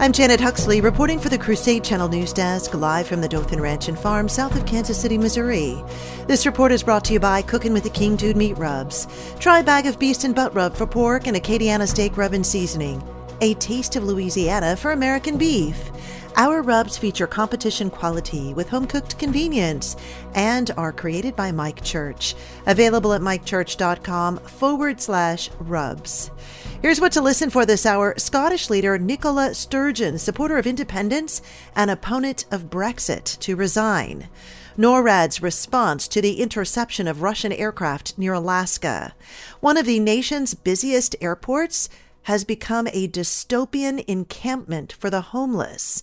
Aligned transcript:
I'm 0.00 0.12
Janet 0.12 0.40
Huxley, 0.40 0.80
reporting 0.80 1.18
for 1.18 1.28
the 1.28 1.36
Crusade 1.36 1.82
Channel 1.82 2.06
News 2.06 2.32
Desk, 2.32 2.72
live 2.72 3.08
from 3.08 3.20
the 3.20 3.28
Dothan 3.28 3.60
Ranch 3.60 3.88
and 3.88 3.98
Farm, 3.98 4.28
south 4.28 4.54
of 4.54 4.64
Kansas 4.64 4.96
City, 4.96 5.18
Missouri. 5.18 5.82
This 6.28 6.46
report 6.46 6.70
is 6.70 6.84
brought 6.84 7.04
to 7.06 7.14
you 7.14 7.18
by 7.18 7.42
Cooking 7.42 7.72
with 7.72 7.82
the 7.82 7.90
King 7.90 8.14
Dude 8.14 8.36
Meat 8.36 8.56
Rubs. 8.56 9.08
Try 9.40 9.58
a 9.58 9.64
bag 9.64 9.86
of 9.86 9.98
beast 9.98 10.22
and 10.22 10.36
butt 10.36 10.54
rub 10.54 10.76
for 10.76 10.86
pork 10.86 11.26
and 11.26 11.36
Acadiana 11.36 11.88
steak 11.88 12.16
rub 12.16 12.32
and 12.32 12.46
seasoning. 12.46 13.02
A 13.40 13.54
taste 13.54 13.96
of 13.96 14.04
Louisiana 14.04 14.76
for 14.76 14.92
American 14.92 15.36
beef. 15.36 15.90
Our 16.38 16.62
rubs 16.62 16.96
feature 16.96 17.26
competition 17.26 17.90
quality 17.90 18.54
with 18.54 18.68
home 18.68 18.86
cooked 18.86 19.18
convenience 19.18 19.96
and 20.36 20.70
are 20.76 20.92
created 20.92 21.34
by 21.34 21.50
Mike 21.50 21.82
Church. 21.82 22.36
Available 22.64 23.12
at 23.12 23.20
mikechurch.com 23.20 24.38
forward 24.38 25.00
slash 25.00 25.50
rubs. 25.58 26.30
Here's 26.80 27.00
what 27.00 27.10
to 27.12 27.20
listen 27.20 27.50
for 27.50 27.66
this 27.66 27.84
hour 27.84 28.14
Scottish 28.18 28.70
leader 28.70 28.96
Nicola 29.00 29.52
Sturgeon, 29.52 30.16
supporter 30.16 30.58
of 30.58 30.66
independence 30.68 31.42
and 31.74 31.90
opponent 31.90 32.44
of 32.52 32.70
Brexit, 32.70 33.36
to 33.40 33.56
resign. 33.56 34.28
NORAD's 34.78 35.42
response 35.42 36.06
to 36.06 36.22
the 36.22 36.40
interception 36.40 37.08
of 37.08 37.20
Russian 37.20 37.50
aircraft 37.50 38.16
near 38.16 38.32
Alaska. 38.32 39.12
One 39.58 39.76
of 39.76 39.86
the 39.86 39.98
nation's 39.98 40.54
busiest 40.54 41.16
airports 41.20 41.88
has 42.28 42.44
become 42.44 42.86
a 42.92 43.08
dystopian 43.08 44.04
encampment 44.06 44.92
for 44.92 45.08
the 45.08 45.32
homeless. 45.32 46.02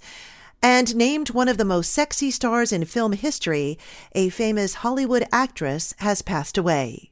And 0.59 0.95
named 0.95 1.29
one 1.29 1.47
of 1.47 1.59
the 1.59 1.63
most 1.63 1.91
sexy 1.91 2.31
stars 2.31 2.71
in 2.71 2.85
film 2.85 3.11
history, 3.11 3.77
a 4.13 4.29
famous 4.29 4.73
Hollywood 4.75 5.27
actress 5.31 5.93
has 5.99 6.23
passed 6.23 6.57
away. 6.57 7.11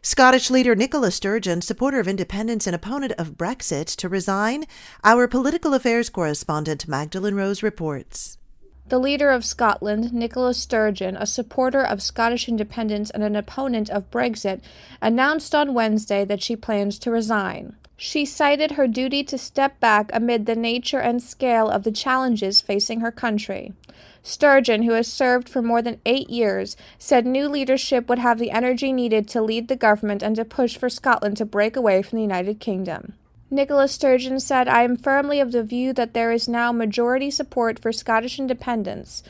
Scottish 0.00 0.48
leader 0.48 0.76
Nicola 0.76 1.10
Sturgeon, 1.10 1.60
supporter 1.60 1.98
of 1.98 2.06
independence 2.06 2.68
and 2.68 2.76
opponent 2.76 3.14
of 3.18 3.36
Brexit, 3.36 3.96
to 3.96 4.08
resign, 4.08 4.66
our 5.02 5.26
political 5.26 5.74
affairs 5.74 6.08
correspondent 6.08 6.86
Magdalene 6.86 7.34
Rose 7.34 7.64
reports. 7.64 8.38
The 8.90 9.00
leader 9.00 9.30
of 9.30 9.44
Scotland, 9.44 10.12
Nicola 10.12 10.54
Sturgeon, 10.54 11.16
a 11.16 11.26
supporter 11.26 11.82
of 11.82 12.00
Scottish 12.00 12.48
independence 12.48 13.10
and 13.10 13.24
an 13.24 13.34
opponent 13.34 13.90
of 13.90 14.08
Brexit, 14.12 14.60
announced 15.02 15.52
on 15.52 15.74
Wednesday 15.74 16.24
that 16.24 16.44
she 16.44 16.54
plans 16.54 17.00
to 17.00 17.10
resign. 17.10 17.74
She 18.00 18.24
cited 18.24 18.72
her 18.72 18.86
duty 18.86 19.24
to 19.24 19.36
step 19.36 19.80
back 19.80 20.10
amid 20.12 20.46
the 20.46 20.54
nature 20.54 21.00
and 21.00 21.20
scale 21.20 21.68
of 21.68 21.82
the 21.82 21.90
challenges 21.90 22.60
facing 22.60 23.00
her 23.00 23.10
country. 23.10 23.72
Sturgeon, 24.22 24.84
who 24.84 24.92
has 24.92 25.08
served 25.08 25.48
for 25.48 25.62
more 25.62 25.82
than 25.82 26.00
eight 26.06 26.30
years, 26.30 26.76
said 26.96 27.26
new 27.26 27.48
leadership 27.48 28.08
would 28.08 28.20
have 28.20 28.38
the 28.38 28.52
energy 28.52 28.92
needed 28.92 29.26
to 29.28 29.42
lead 29.42 29.66
the 29.66 29.74
government 29.74 30.22
and 30.22 30.36
to 30.36 30.44
push 30.44 30.76
for 30.76 30.88
Scotland 30.88 31.36
to 31.38 31.44
break 31.44 31.74
away 31.74 32.00
from 32.00 32.18
the 32.18 32.22
United 32.22 32.60
Kingdom. 32.60 33.14
Nicola 33.50 33.88
Sturgeon 33.88 34.38
said, 34.38 34.68
I 34.68 34.84
am 34.84 34.96
firmly 34.96 35.40
of 35.40 35.50
the 35.50 35.64
view 35.64 35.92
that 35.94 36.14
there 36.14 36.30
is 36.30 36.48
now 36.48 36.70
majority 36.70 37.32
support 37.32 37.80
for 37.80 37.90
Scottish 37.90 38.38
independence, 38.38 39.24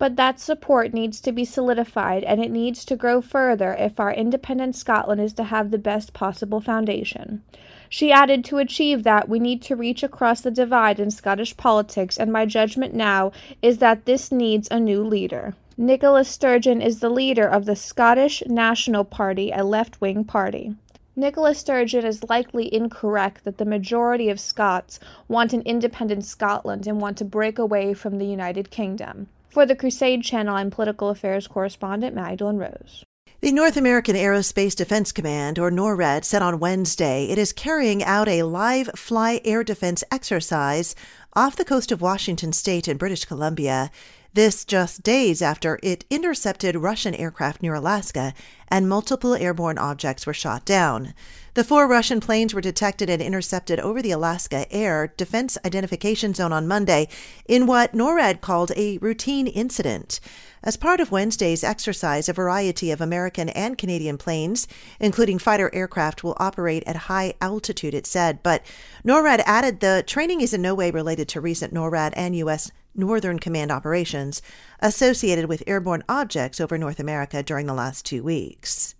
but 0.00 0.16
that 0.16 0.40
support 0.40 0.94
needs 0.94 1.20
to 1.20 1.30
be 1.30 1.44
solidified 1.44 2.24
and 2.24 2.42
it 2.42 2.50
needs 2.50 2.86
to 2.86 2.96
grow 2.96 3.20
further 3.20 3.74
if 3.74 4.00
our 4.00 4.10
independent 4.10 4.74
Scotland 4.74 5.20
is 5.20 5.34
to 5.34 5.44
have 5.44 5.70
the 5.70 5.76
best 5.76 6.14
possible 6.14 6.58
foundation. 6.58 7.42
She 7.90 8.10
added, 8.10 8.42
To 8.46 8.56
achieve 8.56 9.02
that, 9.02 9.28
we 9.28 9.38
need 9.38 9.60
to 9.62 9.76
reach 9.76 10.02
across 10.02 10.40
the 10.40 10.50
divide 10.50 10.98
in 10.98 11.10
Scottish 11.10 11.54
politics, 11.58 12.16
and 12.16 12.32
my 12.32 12.46
judgment 12.46 12.94
now 12.94 13.30
is 13.60 13.76
that 13.78 14.06
this 14.06 14.32
needs 14.32 14.68
a 14.70 14.80
new 14.80 15.04
leader. 15.04 15.54
Nicola 15.76 16.24
Sturgeon 16.24 16.80
is 16.80 17.00
the 17.00 17.10
leader 17.10 17.46
of 17.46 17.66
the 17.66 17.76
Scottish 17.76 18.42
National 18.46 19.04
Party, 19.04 19.50
a 19.50 19.62
left 19.62 20.00
wing 20.00 20.24
party. 20.24 20.76
Nicola 21.14 21.54
Sturgeon 21.54 22.06
is 22.06 22.24
likely 22.30 22.72
incorrect 22.72 23.44
that 23.44 23.58
the 23.58 23.66
majority 23.66 24.30
of 24.30 24.40
Scots 24.40 24.98
want 25.28 25.52
an 25.52 25.60
independent 25.66 26.24
Scotland 26.24 26.86
and 26.86 27.02
want 27.02 27.18
to 27.18 27.24
break 27.26 27.58
away 27.58 27.92
from 27.92 28.16
the 28.16 28.24
United 28.24 28.70
Kingdom. 28.70 29.26
For 29.50 29.66
the 29.66 29.74
Crusade 29.74 30.22
Channel, 30.22 30.54
I'm 30.54 30.70
political 30.70 31.08
affairs 31.08 31.48
correspondent 31.48 32.14
Magdalene 32.14 32.58
Rose. 32.58 33.04
The 33.40 33.50
North 33.50 33.76
American 33.76 34.14
Aerospace 34.14 34.76
Defense 34.76 35.10
Command, 35.10 35.58
or 35.58 35.72
NORAD, 35.72 36.24
said 36.24 36.40
on 36.40 36.60
Wednesday 36.60 37.24
it 37.24 37.36
is 37.36 37.52
carrying 37.52 38.04
out 38.04 38.28
a 38.28 38.44
live 38.44 38.90
fly 38.94 39.40
air 39.44 39.64
defense 39.64 40.04
exercise 40.12 40.94
off 41.34 41.56
the 41.56 41.64
coast 41.64 41.90
of 41.90 42.00
Washington 42.00 42.52
state 42.52 42.86
in 42.86 42.96
British 42.96 43.24
Columbia. 43.24 43.90
This 44.32 44.64
just 44.64 45.02
days 45.02 45.42
after 45.42 45.80
it 45.82 46.04
intercepted 46.08 46.76
Russian 46.76 47.16
aircraft 47.16 47.62
near 47.62 47.74
Alaska 47.74 48.32
and 48.68 48.88
multiple 48.88 49.34
airborne 49.34 49.76
objects 49.76 50.24
were 50.24 50.32
shot 50.32 50.64
down. 50.64 51.14
The 51.54 51.64
four 51.64 51.88
Russian 51.88 52.20
planes 52.20 52.54
were 52.54 52.60
detected 52.60 53.10
and 53.10 53.20
intercepted 53.20 53.80
over 53.80 54.00
the 54.00 54.12
Alaska 54.12 54.72
Air 54.72 55.12
Defense 55.16 55.58
Identification 55.64 56.32
Zone 56.32 56.52
on 56.52 56.68
Monday 56.68 57.08
in 57.48 57.66
what 57.66 57.92
NORAD 57.92 58.40
called 58.40 58.70
a 58.76 58.98
routine 58.98 59.48
incident. 59.48 60.20
As 60.62 60.76
part 60.76 61.00
of 61.00 61.10
Wednesday's 61.10 61.64
exercise, 61.64 62.28
a 62.28 62.32
variety 62.32 62.92
of 62.92 63.00
American 63.00 63.48
and 63.48 63.76
Canadian 63.76 64.16
planes, 64.16 64.68
including 65.00 65.40
fighter 65.40 65.74
aircraft, 65.74 66.22
will 66.22 66.36
operate 66.38 66.84
at 66.86 66.96
high 66.96 67.34
altitude, 67.40 67.94
it 67.94 68.06
said. 68.06 68.44
But 68.44 68.64
NORAD 69.04 69.42
added 69.44 69.80
the 69.80 70.04
training 70.06 70.40
is 70.40 70.54
in 70.54 70.62
no 70.62 70.76
way 70.76 70.92
related 70.92 71.26
to 71.30 71.40
recent 71.40 71.74
NORAD 71.74 72.12
and 72.14 72.36
U.S. 72.36 72.70
Northern 72.94 73.38
Command 73.38 73.70
operations 73.70 74.42
associated 74.80 75.46
with 75.46 75.62
airborne 75.66 76.04
objects 76.08 76.60
over 76.60 76.76
North 76.78 77.00
America 77.00 77.42
during 77.42 77.66
the 77.66 77.74
last 77.74 78.04
two 78.04 78.22
weeks. 78.22 78.94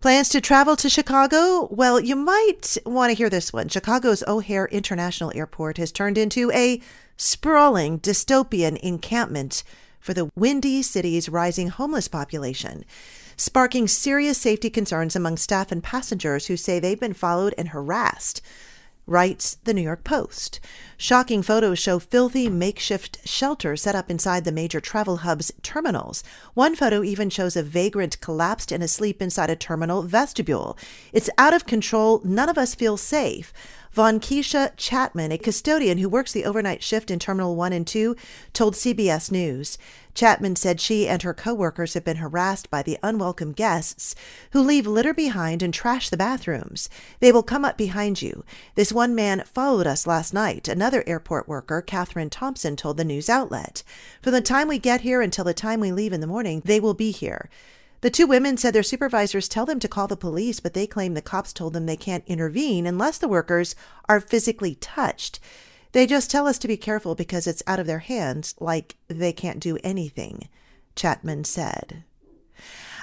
Plans 0.00 0.28
to 0.28 0.40
travel 0.40 0.76
to 0.76 0.88
Chicago? 0.88 1.66
Well, 1.72 1.98
you 1.98 2.14
might 2.14 2.78
want 2.86 3.10
to 3.10 3.16
hear 3.16 3.28
this 3.28 3.52
one. 3.52 3.68
Chicago's 3.68 4.22
O'Hare 4.28 4.66
International 4.66 5.32
Airport 5.34 5.76
has 5.76 5.90
turned 5.90 6.16
into 6.16 6.52
a 6.52 6.80
sprawling 7.16 7.98
dystopian 7.98 8.76
encampment 8.76 9.64
for 9.98 10.14
the 10.14 10.30
Windy 10.36 10.82
City's 10.82 11.28
rising 11.28 11.68
homeless 11.68 12.06
population, 12.06 12.84
sparking 13.36 13.88
serious 13.88 14.38
safety 14.38 14.70
concerns 14.70 15.16
among 15.16 15.36
staff 15.36 15.72
and 15.72 15.82
passengers 15.82 16.46
who 16.46 16.56
say 16.56 16.78
they've 16.78 17.00
been 17.00 17.12
followed 17.12 17.52
and 17.58 17.70
harassed 17.70 18.40
writes 19.08 19.56
the 19.64 19.74
New 19.74 19.82
York 19.82 20.04
Post. 20.04 20.60
Shocking 20.96 21.42
photos 21.42 21.78
show 21.78 21.98
filthy 21.98 22.48
makeshift 22.48 23.26
shelters 23.26 23.82
set 23.82 23.94
up 23.94 24.10
inside 24.10 24.44
the 24.44 24.52
major 24.52 24.80
travel 24.80 25.18
hub's 25.18 25.52
terminals. 25.62 26.22
One 26.54 26.76
photo 26.76 27.02
even 27.02 27.30
shows 27.30 27.56
a 27.56 27.62
vagrant 27.62 28.20
collapsed 28.20 28.70
and 28.70 28.82
asleep 28.82 29.22
inside 29.22 29.48
a 29.48 29.56
terminal 29.56 30.02
vestibule. 30.02 30.76
It's 31.12 31.30
out 31.38 31.54
of 31.54 31.66
control. 31.66 32.20
None 32.24 32.48
of 32.48 32.58
us 32.58 32.74
feel 32.74 32.96
safe. 32.96 33.52
Von 33.92 34.20
Keisha 34.20 34.72
Chapman, 34.76 35.32
a 35.32 35.38
custodian 35.38 35.98
who 35.98 36.08
works 36.08 36.32
the 36.32 36.44
overnight 36.44 36.82
shift 36.82 37.10
in 37.10 37.18
Terminal 37.18 37.56
1 37.56 37.72
and 37.72 37.86
2, 37.86 38.14
told 38.52 38.74
CBS 38.74 39.30
News. 39.32 39.78
Chapman 40.14 40.56
said 40.56 40.80
she 40.80 41.08
and 41.08 41.22
her 41.22 41.32
coworkers 41.32 41.94
have 41.94 42.04
been 42.04 42.16
harassed 42.16 42.70
by 42.70 42.82
the 42.82 42.98
unwelcome 43.02 43.52
guests 43.52 44.14
who 44.50 44.60
leave 44.60 44.86
litter 44.86 45.14
behind 45.14 45.62
and 45.62 45.72
trash 45.72 46.10
the 46.10 46.16
bathrooms. 46.16 46.90
They 47.20 47.32
will 47.32 47.42
come 47.42 47.64
up 47.64 47.78
behind 47.78 48.20
you. 48.20 48.44
This 48.74 48.92
one 48.92 49.14
man 49.14 49.44
followed 49.46 49.86
us 49.86 50.06
last 50.06 50.34
night, 50.34 50.68
another 50.68 51.04
airport 51.06 51.48
worker, 51.48 51.80
Catherine 51.80 52.30
Thompson, 52.30 52.76
told 52.76 52.96
the 52.96 53.04
news 53.04 53.28
outlet. 53.28 53.82
From 54.22 54.32
the 54.32 54.40
time 54.40 54.68
we 54.68 54.78
get 54.78 55.02
here 55.02 55.22
until 55.22 55.44
the 55.44 55.54
time 55.54 55.80
we 55.80 55.92
leave 55.92 56.12
in 56.12 56.20
the 56.20 56.26
morning, 56.26 56.62
they 56.64 56.80
will 56.80 56.94
be 56.94 57.10
here. 57.10 57.48
The 58.00 58.10
two 58.10 58.26
women 58.26 58.56
said 58.56 58.74
their 58.74 58.82
supervisors 58.84 59.48
tell 59.48 59.66
them 59.66 59.80
to 59.80 59.88
call 59.88 60.06
the 60.06 60.16
police, 60.16 60.60
but 60.60 60.72
they 60.72 60.86
claim 60.86 61.14
the 61.14 61.22
cops 61.22 61.52
told 61.52 61.72
them 61.72 61.86
they 61.86 61.96
can't 61.96 62.24
intervene 62.26 62.86
unless 62.86 63.18
the 63.18 63.28
workers 63.28 63.74
are 64.08 64.20
physically 64.20 64.76
touched. 64.76 65.40
They 65.92 66.06
just 66.06 66.30
tell 66.30 66.46
us 66.46 66.58
to 66.58 66.68
be 66.68 66.76
careful 66.76 67.14
because 67.14 67.46
it's 67.46 67.62
out 67.66 67.80
of 67.80 67.86
their 67.86 67.98
hands, 67.98 68.54
like 68.60 68.96
they 69.08 69.32
can't 69.32 69.58
do 69.58 69.78
anything, 69.82 70.48
Chapman 70.94 71.44
said. 71.44 72.04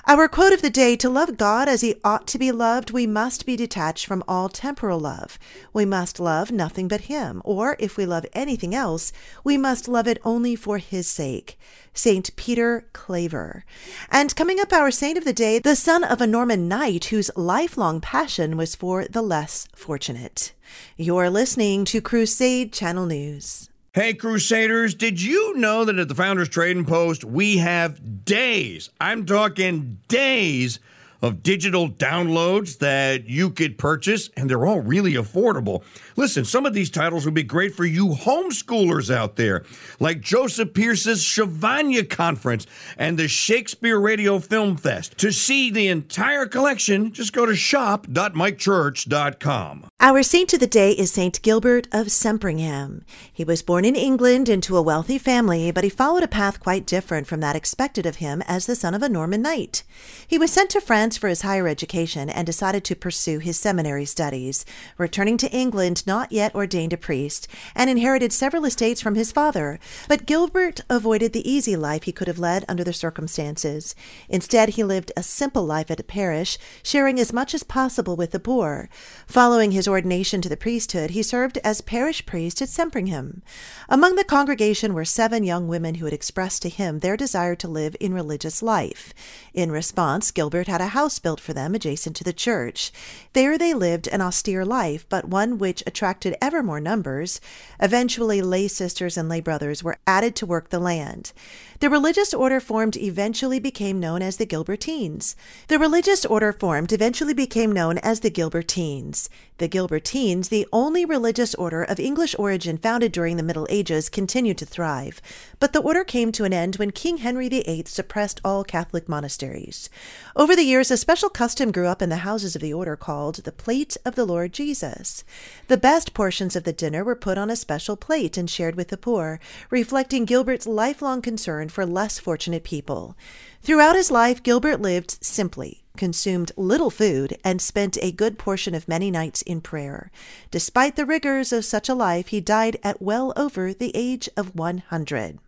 Our 0.07 0.27
quote 0.27 0.53
of 0.53 0.61
the 0.61 0.69
day 0.69 0.95
to 0.97 1.09
love 1.09 1.35
God 1.35 1.67
as 1.67 1.81
he 1.81 1.95
ought 2.03 2.27
to 2.27 2.37
be 2.37 2.51
loved, 2.51 2.91
we 2.91 3.07
must 3.07 3.43
be 3.43 3.55
detached 3.55 4.05
from 4.05 4.23
all 4.27 4.49
temporal 4.49 4.99
love. 4.99 5.39
We 5.73 5.83
must 5.83 6.19
love 6.19 6.51
nothing 6.51 6.87
but 6.87 7.01
him, 7.01 7.41
or 7.43 7.75
if 7.79 7.97
we 7.97 8.05
love 8.05 8.27
anything 8.33 8.75
else, 8.75 9.11
we 9.43 9.57
must 9.57 9.87
love 9.87 10.07
it 10.07 10.19
only 10.23 10.55
for 10.55 10.77
his 10.77 11.07
sake. 11.07 11.57
St. 11.95 12.35
Peter 12.35 12.85
Claver. 12.93 13.65
And 14.11 14.35
coming 14.35 14.59
up, 14.59 14.71
our 14.71 14.91
saint 14.91 15.17
of 15.17 15.25
the 15.25 15.33
day, 15.33 15.57
the 15.57 15.75
son 15.75 16.03
of 16.03 16.21
a 16.21 16.27
Norman 16.27 16.67
knight 16.67 17.05
whose 17.05 17.31
lifelong 17.35 17.99
passion 17.99 18.57
was 18.57 18.75
for 18.75 19.05
the 19.05 19.23
less 19.23 19.67
fortunate. 19.75 20.53
You're 20.97 21.31
listening 21.31 21.83
to 21.85 21.99
Crusade 21.99 22.71
Channel 22.71 23.07
News. 23.07 23.71
Hey, 23.95 24.13
Crusaders, 24.13 24.93
did 24.93 25.21
you 25.21 25.55
know 25.55 25.85
that 25.85 25.97
at 25.97 26.09
the 26.09 26.15
Founders 26.15 26.49
Trading 26.49 26.83
Post, 26.83 27.23
we 27.23 27.59
have 27.59 28.25
days, 28.25 28.89
I'm 28.99 29.25
talking 29.25 29.99
days, 30.09 30.79
of 31.21 31.43
digital 31.43 31.89
downloads 31.89 32.79
that 32.79 33.29
you 33.29 33.49
could 33.49 33.77
purchase, 33.77 34.29
and 34.35 34.49
they're 34.49 34.65
all 34.65 34.81
really 34.81 35.13
affordable. 35.13 35.83
Listen, 36.15 36.45
some 36.45 36.65
of 36.65 36.73
these 36.73 36.89
titles 36.89 37.25
would 37.25 37.33
be 37.33 37.43
great 37.43 37.75
for 37.75 37.85
you 37.85 38.09
homeschoolers 38.09 39.13
out 39.13 39.35
there, 39.35 39.63
like 39.99 40.21
Joseph 40.21 40.73
Pearce's 40.73 41.23
Shavanya 41.23 42.09
Conference 42.09 42.65
and 42.97 43.17
the 43.17 43.27
Shakespeare 43.27 43.99
Radio 43.99 44.39
Film 44.39 44.77
Fest. 44.77 45.17
To 45.19 45.31
see 45.31 45.71
the 45.71 45.87
entire 45.87 46.45
collection, 46.45 47.11
just 47.11 47.33
go 47.33 47.45
to 47.45 47.55
shop.mikechurch.com. 47.55 49.89
Our 49.99 50.23
saint 50.23 50.53
of 50.53 50.59
the 50.59 50.67
day 50.67 50.91
is 50.91 51.11
Saint 51.11 51.41
Gilbert 51.41 51.87
of 51.91 52.07
Sempringham. 52.07 53.03
He 53.31 53.43
was 53.43 53.61
born 53.61 53.85
in 53.85 53.95
England 53.95 54.49
into 54.49 54.77
a 54.77 54.81
wealthy 54.81 55.17
family, 55.17 55.71
but 55.71 55.83
he 55.83 55.89
followed 55.89 56.23
a 56.23 56.27
path 56.27 56.59
quite 56.59 56.85
different 56.85 57.27
from 57.27 57.39
that 57.39 57.55
expected 57.55 58.05
of 58.05 58.17
him 58.17 58.41
as 58.47 58.65
the 58.65 58.75
son 58.75 58.93
of 58.93 59.01
a 59.01 59.09
Norman 59.09 59.41
knight. 59.41 59.83
He 60.27 60.37
was 60.37 60.51
sent 60.51 60.69
to 60.71 60.81
France 60.81 61.14
for 61.17 61.27
his 61.27 61.41
higher 61.41 61.67
education 61.67 62.29
and 62.29 62.45
decided 62.45 62.83
to 62.85 62.95
pursue 62.95 63.39
his 63.39 63.59
seminary 63.59 64.05
studies, 64.05 64.65
returning 64.97 65.37
to 65.37 65.51
England 65.51 66.05
not 66.05 66.31
yet 66.31 66.53
ordained 66.55 66.93
a 66.93 66.97
priest, 66.97 67.47
and 67.75 67.89
inherited 67.89 68.31
several 68.31 68.65
estates 68.65 69.01
from 69.01 69.15
his 69.15 69.31
father. 69.31 69.79
But 70.07 70.25
Gilbert 70.25 70.81
avoided 70.89 71.33
the 71.33 71.49
easy 71.49 71.75
life 71.75 72.03
he 72.03 72.11
could 72.11 72.27
have 72.27 72.39
led 72.39 72.65
under 72.67 72.83
the 72.83 72.93
circumstances. 72.93 73.95
Instead, 74.29 74.69
he 74.69 74.83
lived 74.83 75.11
a 75.15 75.23
simple 75.23 75.65
life 75.65 75.91
at 75.91 75.99
a 75.99 76.03
parish, 76.03 76.57
sharing 76.83 77.19
as 77.19 77.33
much 77.33 77.53
as 77.53 77.63
possible 77.63 78.15
with 78.15 78.31
the 78.31 78.39
poor. 78.39 78.89
Following 79.27 79.71
his 79.71 79.87
ordination 79.87 80.41
to 80.41 80.49
the 80.49 80.57
priesthood, 80.57 81.11
he 81.11 81.23
served 81.23 81.57
as 81.63 81.81
parish 81.81 82.25
priest 82.25 82.61
at 82.61 82.69
Sempringham. 82.69 83.41
Among 83.89 84.15
the 84.15 84.23
congregation 84.23 84.93
were 84.93 85.05
seven 85.05 85.43
young 85.43 85.67
women 85.67 85.95
who 85.95 86.05
had 86.05 86.13
expressed 86.13 86.61
to 86.63 86.69
him 86.69 86.99
their 86.99 87.17
desire 87.17 87.55
to 87.55 87.67
live 87.67 87.95
in 87.99 88.13
religious 88.13 88.61
life. 88.61 89.13
In 89.53 89.71
response, 89.71 90.31
Gilbert 90.31 90.67
had 90.67 90.81
a 90.81 90.87
house 90.95 91.19
built 91.19 91.41
for 91.41 91.53
them 91.53 91.75
adjacent 91.75 92.15
to 92.15 92.23
the 92.23 92.33
church. 92.33 92.91
There 93.33 93.57
they 93.57 93.73
lived 93.73 94.07
an 94.07 94.21
austere 94.21 94.63
life, 94.63 95.05
but 95.09 95.27
one 95.27 95.57
which 95.57 95.83
attracted 95.85 96.37
ever 96.41 96.63
more 96.63 96.79
numbers. 96.79 97.41
Eventually, 97.81 98.41
lay 98.41 98.69
sisters 98.69 99.17
and 99.17 99.27
lay 99.27 99.41
brothers 99.41 99.83
were 99.83 99.97
added 100.07 100.35
to 100.37 100.45
work 100.45 100.69
the 100.69 100.79
land. 100.79 101.33
The 101.81 101.89
religious 101.89 102.33
order 102.33 102.61
formed 102.61 102.95
eventually 102.95 103.59
became 103.59 103.99
known 103.99 104.21
as 104.21 104.37
the 104.37 104.45
Gilbertines. 104.45 105.35
The 105.67 105.77
religious 105.77 106.25
order 106.25 106.53
formed 106.53 106.93
eventually 106.93 107.33
became 107.33 107.73
known 107.73 107.97
as 107.97 108.21
the 108.21 108.31
Gilbertines. 108.31 109.27
The 109.57 109.67
Gilbertines, 109.67 110.49
the 110.49 110.67
only 110.71 111.03
religious 111.05 111.53
order 111.55 111.83
of 111.83 111.99
English 111.99 112.35
origin 112.39 112.77
founded 112.77 113.11
during 113.11 113.35
the 113.35 113.43
Middle 113.43 113.67
Ages, 113.69 114.09
continued 114.09 114.57
to 114.59 114.65
thrive. 114.65 115.21
But 115.59 115.73
the 115.73 115.81
order 115.81 116.03
came 116.05 116.31
to 116.33 116.45
an 116.45 116.53
end 116.53 116.77
when 116.77 116.91
King 116.91 117.17
Henry 117.17 117.49
VIII 117.49 117.85
suppressed 117.87 118.39
all 118.45 118.63
Catholic 118.63 119.09
monasteries. 119.09 119.89
Over 120.35 120.55
the 120.55 120.63
years, 120.63 120.84
a 120.91 120.97
special 120.97 121.29
custom 121.29 121.71
grew 121.71 121.87
up 121.87 122.01
in 122.01 122.09
the 122.09 122.17
houses 122.17 122.55
of 122.55 122.61
the 122.61 122.73
order 122.73 122.95
called 122.95 123.35
the 123.35 123.51
Plate 123.51 123.95
of 124.03 124.15
the 124.15 124.25
Lord 124.25 124.51
Jesus. 124.51 125.23
The 125.67 125.77
best 125.77 126.13
portions 126.13 126.55
of 126.55 126.63
the 126.63 126.73
dinner 126.73 127.03
were 127.03 127.15
put 127.15 127.37
on 127.37 127.49
a 127.49 127.55
special 127.55 127.95
plate 127.95 128.37
and 128.37 128.49
shared 128.49 128.75
with 128.75 128.89
the 128.89 128.97
poor, 128.97 129.39
reflecting 129.69 130.25
Gilbert's 130.25 130.67
lifelong 130.67 131.21
concern 131.21 131.69
for 131.69 131.85
less 131.85 132.19
fortunate 132.19 132.63
people. 132.63 133.15
Throughout 133.61 133.95
his 133.95 134.11
life, 134.11 134.43
Gilbert 134.43 134.81
lived 134.81 135.23
simply, 135.23 135.83
consumed 135.97 136.51
little 136.57 136.91
food, 136.91 137.37
and 137.43 137.61
spent 137.61 137.97
a 138.01 138.11
good 138.11 138.37
portion 138.37 138.75
of 138.75 138.87
many 138.87 139.09
nights 139.09 139.41
in 139.43 139.61
prayer. 139.61 140.11
Despite 140.51 140.95
the 140.95 141.05
rigors 141.05 141.53
of 141.53 141.65
such 141.65 141.89
a 141.89 141.95
life, 141.95 142.27
he 142.27 142.41
died 142.41 142.77
at 142.83 143.01
well 143.01 143.33
over 143.35 143.73
the 143.73 143.91
age 143.95 144.29
of 144.35 144.55
100. 144.55 145.39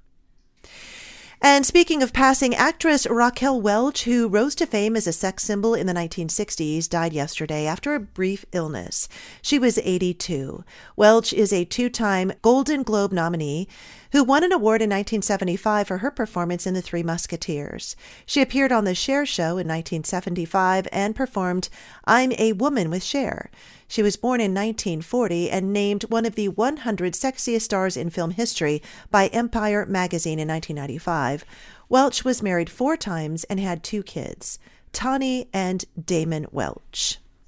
And 1.39 1.67
speaking 1.67 2.01
of 2.01 2.13
passing, 2.13 2.55
actress 2.55 3.05
Raquel 3.07 3.61
Welch, 3.61 4.05
who 4.05 4.27
rose 4.27 4.55
to 4.55 4.65
fame 4.65 4.95
as 4.95 5.05
a 5.05 5.13
sex 5.13 5.43
symbol 5.43 5.75
in 5.75 5.85
the 5.85 5.93
1960s, 5.93 6.89
died 6.89 7.13
yesterday 7.13 7.67
after 7.67 7.93
a 7.93 7.99
brief 7.99 8.43
illness. 8.53 9.07
She 9.43 9.59
was 9.59 9.77
82. 9.77 10.63
Welch 10.95 11.33
is 11.33 11.53
a 11.53 11.63
two 11.63 11.89
time 11.89 12.31
Golden 12.41 12.81
Globe 12.81 13.11
nominee 13.11 13.67
who 14.11 14.23
won 14.23 14.43
an 14.43 14.51
award 14.51 14.81
in 14.81 14.89
1975 14.89 15.87
for 15.87 15.97
her 15.99 16.11
performance 16.11 16.65
in 16.65 16.73
The 16.73 16.81
Three 16.81 17.03
Musketeers. 17.03 17.95
She 18.25 18.41
appeared 18.41 18.71
on 18.71 18.83
The 18.83 18.95
Cher 18.95 19.25
Show 19.25 19.57
in 19.57 19.67
1975 19.67 20.87
and 20.91 21.15
performed 21.15 21.69
I'm 22.05 22.31
a 22.37 22.53
Woman 22.53 22.89
with 22.89 23.03
Cher. 23.03 23.49
She 23.87 24.03
was 24.03 24.17
born 24.17 24.41
in 24.41 24.53
1940 24.53 25.49
and 25.49 25.71
named 25.71 26.03
one 26.03 26.25
of 26.25 26.35
the 26.35 26.49
100 26.49 27.13
sexiest 27.13 27.61
stars 27.61 27.95
in 27.95 28.09
film 28.09 28.31
history 28.31 28.81
by 29.09 29.27
Empire 29.27 29.85
magazine 29.85 30.39
in 30.39 30.47
1995. 30.47 31.45
Welch 31.89 32.25
was 32.25 32.43
married 32.43 32.69
four 32.69 32.97
times 32.97 33.43
and 33.45 33.59
had 33.59 33.83
two 33.83 34.03
kids, 34.03 34.59
Tawny 34.91 35.47
and 35.53 35.85
Damon 36.03 36.47
Welch. 36.51 37.19